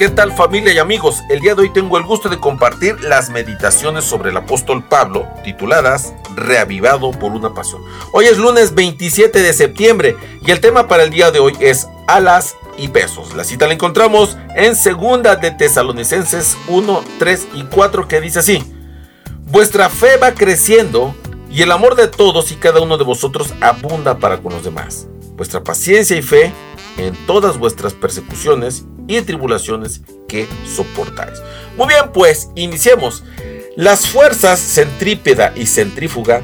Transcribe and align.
¿Qué 0.00 0.08
tal 0.08 0.32
familia 0.32 0.72
y 0.72 0.78
amigos? 0.78 1.20
El 1.28 1.40
día 1.40 1.54
de 1.54 1.60
hoy 1.60 1.72
tengo 1.74 1.98
el 1.98 2.04
gusto 2.04 2.30
de 2.30 2.40
compartir 2.40 2.98
las 3.02 3.28
meditaciones 3.28 4.02
sobre 4.02 4.30
el 4.30 4.36
apóstol 4.38 4.82
Pablo, 4.82 5.28
tituladas 5.44 6.14
Reavivado 6.34 7.10
por 7.10 7.32
una 7.32 7.52
pasión. 7.52 7.82
Hoy 8.14 8.24
es 8.24 8.38
lunes 8.38 8.74
27 8.74 9.42
de 9.42 9.52
septiembre 9.52 10.16
y 10.40 10.52
el 10.52 10.60
tema 10.60 10.88
para 10.88 11.02
el 11.02 11.10
día 11.10 11.30
de 11.30 11.40
hoy 11.40 11.54
es 11.60 11.86
alas 12.06 12.56
y 12.78 12.88
pesos. 12.88 13.34
La 13.34 13.44
cita 13.44 13.66
la 13.66 13.74
encontramos 13.74 14.38
en 14.56 14.74
segunda 14.74 15.36
de 15.36 15.50
Tesalonicenses 15.50 16.56
1, 16.68 17.04
3 17.18 17.48
y 17.52 17.64
4 17.64 18.08
que 18.08 18.22
dice 18.22 18.38
así. 18.38 18.64
Vuestra 19.48 19.90
fe 19.90 20.16
va 20.16 20.32
creciendo 20.32 21.14
y 21.50 21.60
el 21.60 21.72
amor 21.72 21.94
de 21.94 22.08
todos 22.08 22.52
y 22.52 22.54
cada 22.54 22.80
uno 22.80 22.96
de 22.96 23.04
vosotros 23.04 23.52
abunda 23.60 24.16
para 24.16 24.38
con 24.38 24.54
los 24.54 24.64
demás. 24.64 25.08
Vuestra 25.36 25.62
paciencia 25.62 26.16
y 26.16 26.22
fe 26.22 26.54
en 26.96 27.14
todas 27.26 27.58
vuestras 27.58 27.92
persecuciones 27.92 28.86
y 29.18 29.22
tribulaciones 29.22 30.02
que 30.28 30.46
soportáis. 30.66 31.40
Muy 31.76 31.88
bien, 31.88 32.12
pues 32.12 32.50
iniciemos. 32.54 33.24
Las 33.76 34.08
fuerzas 34.08 34.60
centrípeda 34.60 35.52
y 35.56 35.66
centrífuga, 35.66 36.42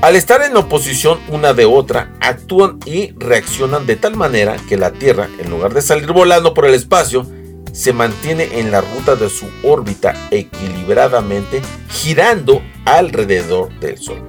al 0.00 0.16
estar 0.16 0.42
en 0.42 0.56
oposición 0.56 1.18
una 1.28 1.54
de 1.54 1.64
otra, 1.64 2.12
actúan 2.20 2.78
y 2.84 3.12
reaccionan 3.12 3.86
de 3.86 3.96
tal 3.96 4.16
manera 4.16 4.56
que 4.68 4.76
la 4.76 4.92
Tierra, 4.92 5.28
en 5.38 5.50
lugar 5.50 5.74
de 5.74 5.82
salir 5.82 6.12
volando 6.12 6.54
por 6.54 6.66
el 6.66 6.74
espacio, 6.74 7.26
se 7.72 7.92
mantiene 7.92 8.60
en 8.60 8.70
la 8.70 8.80
ruta 8.80 9.16
de 9.16 9.28
su 9.28 9.48
órbita 9.64 10.14
equilibradamente 10.30 11.60
girando 11.90 12.62
alrededor 12.84 13.72
del 13.80 13.98
Sol. 13.98 14.22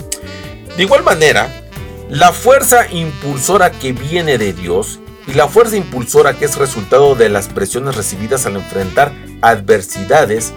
De 0.76 0.84
igual 0.84 1.04
manera, 1.04 1.64
la 2.10 2.32
fuerza 2.34 2.90
impulsora 2.92 3.72
que 3.72 3.94
viene 3.94 4.38
de 4.38 4.54
Dios 4.54 5.00
y 5.28 5.34
la 5.34 5.48
fuerza 5.48 5.78
impulsora 5.78 6.38
que 6.38 6.46
es 6.46 6.58
resultado 6.58 7.16
de 7.16 7.30
las 7.30 7.48
presiones 7.48 7.96
recibidas 7.96 8.46
al 8.46 8.56
enfrentar 8.56 9.14
adversidades 9.42 10.54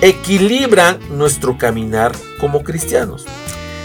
equilibran 0.00 0.98
nuestro 1.10 1.58
caminar 1.58 2.12
como 2.40 2.62
cristianos. 2.62 3.24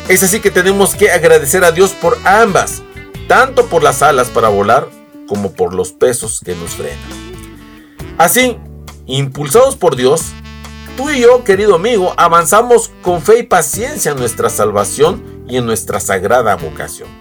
Es 0.07 0.23
así 0.23 0.39
que 0.39 0.51
tenemos 0.51 0.95
que 0.95 1.11
agradecer 1.11 1.63
a 1.63 1.71
Dios 1.71 1.91
por 1.91 2.17
ambas, 2.25 2.81
tanto 3.27 3.67
por 3.67 3.83
las 3.83 4.01
alas 4.01 4.29
para 4.29 4.49
volar 4.49 4.87
como 5.27 5.53
por 5.53 5.73
los 5.73 5.93
pesos 5.93 6.41
que 6.43 6.55
nos 6.55 6.71
frenan. 6.71 6.97
Así, 8.17 8.57
impulsados 9.05 9.75
por 9.75 9.95
Dios, 9.95 10.31
tú 10.97 11.09
y 11.09 11.21
yo, 11.21 11.43
querido 11.43 11.75
amigo, 11.75 12.13
avanzamos 12.17 12.91
con 13.01 13.21
fe 13.21 13.39
y 13.39 13.43
paciencia 13.43 14.11
en 14.11 14.17
nuestra 14.17 14.49
salvación 14.49 15.43
y 15.47 15.57
en 15.57 15.65
nuestra 15.65 15.99
sagrada 15.99 16.55
vocación. 16.55 17.20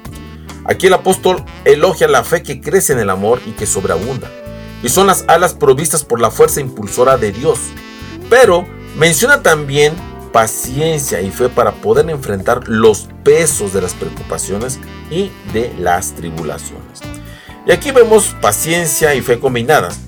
Aquí 0.64 0.86
el 0.86 0.94
apóstol 0.94 1.44
elogia 1.64 2.08
la 2.08 2.24
fe 2.24 2.42
que 2.42 2.60
crece 2.60 2.92
en 2.92 2.98
el 2.98 3.10
amor 3.10 3.40
y 3.46 3.52
que 3.52 3.66
sobreabunda. 3.66 4.30
Y 4.82 4.88
son 4.88 5.06
las 5.06 5.24
alas 5.28 5.54
provistas 5.54 6.04
por 6.04 6.20
la 6.20 6.30
fuerza 6.30 6.60
impulsora 6.60 7.16
de 7.16 7.32
Dios. 7.32 7.58
Pero 8.28 8.66
menciona 8.96 9.42
también 9.42 9.94
paciencia 10.32 11.20
y 11.20 11.30
fe 11.30 11.48
para 11.48 11.72
poder 11.72 12.08
enfrentar 12.08 12.68
los 12.68 13.08
pesos 13.24 13.72
de 13.72 13.82
las 13.82 13.94
preocupaciones 13.94 14.78
y 15.10 15.30
de 15.52 15.72
las 15.78 16.14
tribulaciones. 16.14 17.00
Y 17.66 17.72
aquí 17.72 17.90
vemos 17.90 18.34
paciencia 18.40 19.14
y 19.14 19.20
fe 19.20 19.38
combinadas. 19.38 19.98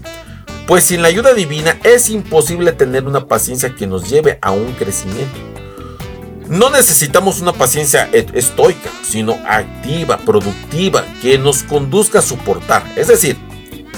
Pues 0.67 0.85
sin 0.85 1.03
la 1.03 1.09
ayuda 1.09 1.35
divina 1.35 1.79
es 1.83 2.09
imposible 2.09 2.73
tener 2.73 3.05
una 3.05 3.27
paciencia 3.27 3.75
que 3.75 3.87
nos 3.87 4.09
lleve 4.09 4.39
a 4.41 4.53
un 4.53 4.73
crecimiento. 4.73 5.52
No 6.53 6.69
necesitamos 6.69 7.41
una 7.41 7.55
paciencia 7.55 8.11
estoica, 8.13 8.91
sino 9.03 9.39
activa, 9.47 10.19
productiva, 10.19 11.03
que 11.23 11.39
nos 11.39 11.63
conduzca 11.63 12.19
a 12.19 12.23
soportar, 12.23 12.85
es 12.95 13.09
decir, 13.09 13.39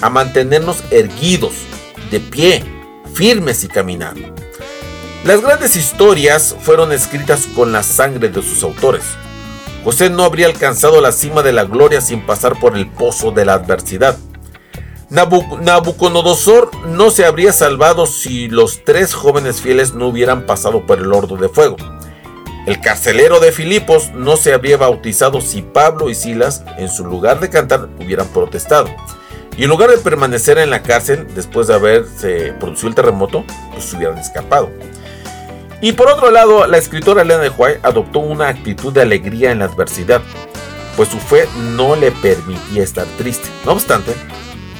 a 0.00 0.08
mantenernos 0.08 0.84
erguidos, 0.92 1.54
de 2.12 2.20
pie, 2.20 2.64
firmes 3.12 3.64
y 3.64 3.66
caminando. 3.66 4.32
Las 5.24 5.40
grandes 5.40 5.74
historias 5.74 6.54
fueron 6.60 6.92
escritas 6.92 7.48
con 7.56 7.72
la 7.72 7.82
sangre 7.82 8.28
de 8.28 8.40
sus 8.40 8.62
autores. 8.62 9.02
José 9.82 10.08
no 10.08 10.22
habría 10.22 10.46
alcanzado 10.46 11.00
la 11.00 11.10
cima 11.10 11.42
de 11.42 11.52
la 11.52 11.64
gloria 11.64 12.00
sin 12.00 12.24
pasar 12.24 12.60
por 12.60 12.76
el 12.76 12.88
pozo 12.88 13.32
de 13.32 13.46
la 13.46 13.54
adversidad. 13.54 14.16
Nabucodonosor 15.10 16.86
no 16.86 17.10
se 17.10 17.24
habría 17.24 17.52
salvado 17.52 18.06
si 18.06 18.46
los 18.46 18.84
tres 18.84 19.12
jóvenes 19.12 19.60
fieles 19.60 19.92
no 19.92 20.06
hubieran 20.06 20.46
pasado 20.46 20.86
por 20.86 21.00
el 21.00 21.12
horno 21.12 21.36
de 21.36 21.48
fuego. 21.48 21.76
El 22.66 22.80
carcelero 22.80 23.40
de 23.40 23.52
Filipos 23.52 24.12
no 24.14 24.38
se 24.38 24.54
habría 24.54 24.78
bautizado 24.78 25.42
si 25.42 25.60
Pablo 25.60 26.08
y 26.08 26.14
Silas, 26.14 26.64
en 26.78 26.88
su 26.88 27.04
lugar 27.04 27.38
de 27.38 27.50
cantar, 27.50 27.90
hubieran 28.00 28.26
protestado. 28.28 28.88
Y 29.58 29.64
en 29.64 29.68
lugar 29.68 29.90
de 29.90 29.98
permanecer 29.98 30.56
en 30.56 30.70
la 30.70 30.82
cárcel 30.82 31.26
después 31.34 31.66
de 31.66 31.74
haberse 31.74 32.54
producido 32.58 32.88
el 32.88 32.94
terremoto, 32.94 33.44
pues 33.72 33.92
hubieran 33.92 34.16
escapado. 34.16 34.70
Y 35.82 35.92
por 35.92 36.08
otro 36.08 36.30
lado, 36.30 36.66
la 36.66 36.78
escritora 36.78 37.20
Elena 37.20 37.42
de 37.42 37.50
White 37.50 37.80
adoptó 37.82 38.20
una 38.20 38.48
actitud 38.48 38.94
de 38.94 39.02
alegría 39.02 39.52
en 39.52 39.58
la 39.58 39.66
adversidad, 39.66 40.22
pues 40.96 41.10
su 41.10 41.18
fe 41.18 41.46
no 41.76 41.96
le 41.96 42.12
permitía 42.12 42.82
estar 42.82 43.04
triste. 43.18 43.46
No 43.66 43.72
obstante, 43.72 44.14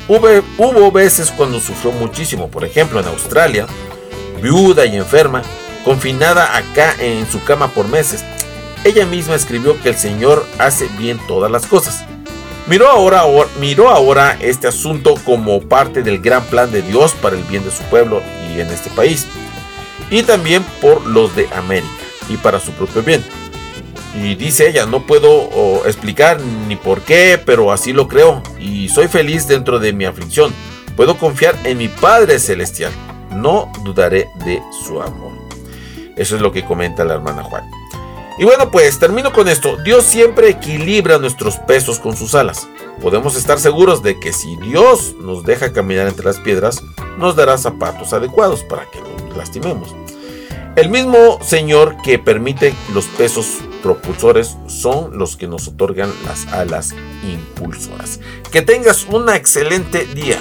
hubo 0.09 0.91
veces 0.91 1.31
cuando 1.31 1.61
sufrió 1.61 1.93
muchísimo, 1.93 2.49
por 2.49 2.65
ejemplo 2.65 2.99
en 2.99 3.07
Australia, 3.09 3.67
viuda 4.41 4.87
y 4.87 4.97
enferma, 4.97 5.43
confinada 5.85 6.57
acá 6.57 6.95
en 6.99 7.31
su 7.31 7.43
cama 7.45 7.69
por 7.69 7.89
meses. 7.89 8.25
Ella 8.85 9.07
misma 9.07 9.35
escribió 9.35 9.81
que 9.81 9.91
el 9.91 9.97
Señor 9.97 10.47
hace 10.59 10.89
bien 10.99 11.19
todas 11.29 11.51
las 11.51 11.67
cosas. 11.67 12.05
Miró 12.67 12.89
ahora, 12.89 13.25
miró 13.61 13.91
ahora 13.91 14.39
este 14.41 14.67
asunto 14.67 15.15
como 15.25 15.61
parte 15.61 16.03
del 16.03 16.21
gran 16.21 16.43
plan 16.45 16.71
de 16.73 16.83
Dios 16.83 17.13
para 17.13 17.37
el 17.37 17.43
bien 17.45 17.63
de 17.63 17.71
su 17.71 17.83
pueblo 17.85 18.23
y 18.51 18.61
en 18.61 18.69
este 18.69 18.91
país. 18.91 19.27
Y 20.11 20.23
también 20.23 20.65
por 20.81 21.07
los 21.07 21.37
de 21.37 21.49
América 21.55 21.93
y 22.29 22.37
para 22.39 22.61
su 22.61 22.73
propio 22.73 23.03
bien. 23.03 23.23
Y 24.15 24.35
dice 24.37 24.69
ella, 24.69 24.87
no 24.87 25.07
puedo 25.07 25.85
explicar 25.87 26.41
ni 26.41 26.77
por 26.77 27.03
qué, 27.03 27.41
pero 27.45 27.73
así 27.73 27.93
lo 27.93 28.09
creo 28.09 28.43
y 28.59 28.89
soy 28.89 29.09
feliz 29.09 29.47
dentro 29.47 29.79
de 29.79 29.93
mi 29.93 30.05
aflicción. 30.05 30.53
Puedo 30.97 31.19
confiar 31.19 31.57
en 31.65 31.79
mi 31.79 31.89
Padre 31.89 32.39
Celestial. 32.39 32.93
No 33.31 33.73
dudaré 33.85 34.29
de 34.45 34.63
su 34.87 35.03
amor. 35.03 35.44
Eso 36.17 36.37
es 36.37 36.43
lo 36.43 36.53
que 36.53 36.65
comenta 36.65 37.05
la 37.05 37.15
hermana 37.15 37.43
Juan. 37.43 37.69
Y 38.39 38.45
bueno, 38.45 38.71
pues 38.71 38.99
termino 38.99 39.33
con 39.33 39.49
esto. 39.49 39.77
Dios 39.85 40.05
siempre 40.05 40.49
equilibra 40.49 41.19
nuestros 41.19 41.57
pesos 41.57 42.01
con 42.01 42.17
sus 42.17 42.35
alas. 42.35 42.67
Podemos 43.01 43.37
estar 43.37 43.61
seguros 43.61 44.03
de 44.03 44.19
que 44.19 44.33
si 44.33 44.57
Dios 44.57 45.15
nos 45.21 45.45
deja 45.45 45.73
caminar 45.73 46.09
entre 46.09 46.25
las 46.25 46.41
piedras, 46.41 46.83
nos 47.17 47.37
dará 47.37 47.57
zapatos 47.59 48.13
adecuados 48.13 48.65
para 48.65 48.91
que 48.91 49.01
no 49.01 49.37
lastimemos. 49.37 49.95
El 50.75 50.89
mismo 50.89 51.39
Señor 51.41 51.97
que 52.03 52.19
permite 52.19 52.75
los 52.93 53.05
pesos 53.05 53.59
propulsores 53.81 54.57
son 54.67 55.17
los 55.17 55.37
que 55.37 55.47
nos 55.47 55.69
otorgan 55.69 56.13
las 56.27 56.49
alas 56.49 56.93
impulsoras. 57.23 58.19
Que 58.51 58.63
tengas 58.63 59.05
un 59.05 59.29
excelente 59.29 60.07
día. 60.07 60.41